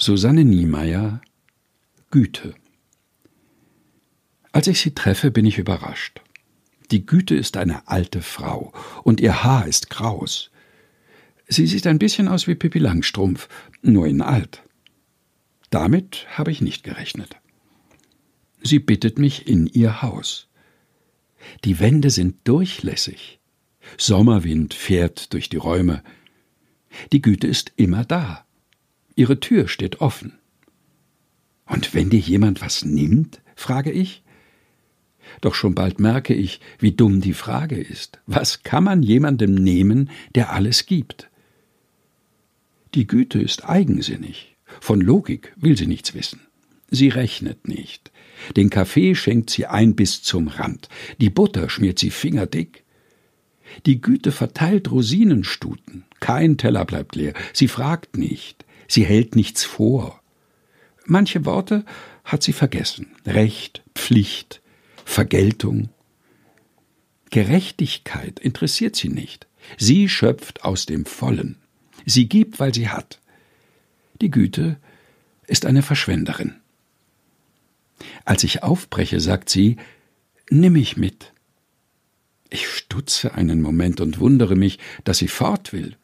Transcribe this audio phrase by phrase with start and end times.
[0.00, 1.20] Susanne Niemeyer
[2.12, 2.54] Güte
[4.52, 6.20] Als ich sie treffe, bin ich überrascht.
[6.92, 8.72] Die Güte ist eine alte Frau,
[9.02, 10.52] und ihr Haar ist kraus.
[11.48, 13.48] Sie sieht ein bisschen aus wie Pippi Langstrumpf,
[13.82, 14.62] nur in alt.
[15.70, 17.34] Damit habe ich nicht gerechnet.
[18.62, 20.46] Sie bittet mich in ihr Haus.
[21.64, 23.40] Die Wände sind durchlässig.
[23.96, 26.04] Sommerwind fährt durch die Räume.
[27.10, 28.44] Die Güte ist immer da.
[29.18, 30.38] Ihre Tür steht offen.
[31.66, 33.40] Und wenn dir jemand was nimmt?
[33.56, 34.22] frage ich.
[35.40, 38.20] Doch schon bald merke ich, wie dumm die Frage ist.
[38.26, 41.30] Was kann man jemandem nehmen, der alles gibt?
[42.94, 44.56] Die Güte ist eigensinnig.
[44.80, 46.40] Von Logik will sie nichts wissen.
[46.88, 48.12] Sie rechnet nicht.
[48.56, 50.88] Den Kaffee schenkt sie ein bis zum Rand.
[51.20, 52.84] Die Butter schmiert sie fingerdick.
[53.84, 56.04] Die Güte verteilt Rosinenstuten.
[56.20, 57.34] Kein Teller bleibt leer.
[57.52, 60.20] Sie fragt nicht sie hält nichts vor.
[61.04, 61.84] Manche Worte
[62.24, 63.14] hat sie vergessen.
[63.24, 64.60] Recht, Pflicht,
[65.04, 65.90] Vergeltung.
[67.30, 69.46] Gerechtigkeit interessiert sie nicht.
[69.76, 71.56] Sie schöpft aus dem Vollen.
[72.06, 73.20] Sie gibt, weil sie hat.
[74.20, 74.78] Die Güte
[75.46, 76.56] ist eine Verschwenderin.
[78.24, 79.76] Als ich aufbreche, sagt sie,
[80.50, 81.32] nimm mich mit.
[82.50, 85.96] Ich stutze einen Moment und wundere mich, dass sie fort will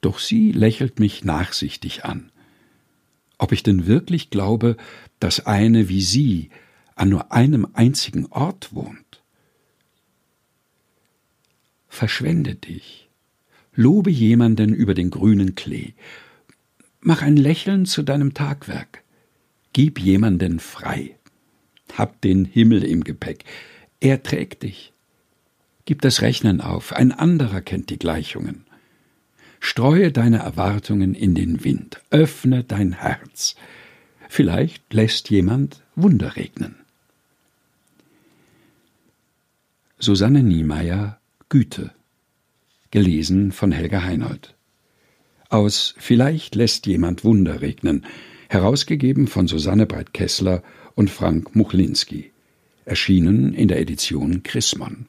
[0.00, 2.30] doch sie lächelt mich nachsichtig an.
[3.38, 4.76] Ob ich denn wirklich glaube,
[5.20, 6.50] dass eine wie sie
[6.94, 9.22] an nur einem einzigen Ort wohnt?
[11.88, 13.08] Verschwende dich,
[13.74, 15.94] lobe jemanden über den grünen Klee,
[17.00, 19.02] mach ein Lächeln zu deinem Tagwerk,
[19.72, 21.16] gib jemanden frei,
[21.94, 23.44] hab den Himmel im Gepäck,
[24.00, 24.92] er trägt dich.
[25.84, 28.67] Gib das Rechnen auf, ein anderer kennt die Gleichungen.
[29.60, 33.56] Streue deine Erwartungen in den Wind, öffne dein Herz.
[34.28, 36.76] Vielleicht lässt jemand Wunder regnen.
[39.98, 41.18] Susanne Niemeyer
[41.48, 41.90] Güte
[42.92, 44.54] Gelesen von Helga Heinold
[45.48, 48.06] Aus Vielleicht lässt jemand Wunder regnen,
[48.48, 50.62] herausgegeben von Susanne Breit-Kessler
[50.94, 52.30] und Frank Muchlinski,
[52.84, 55.06] erschienen in der Edition Chrismon.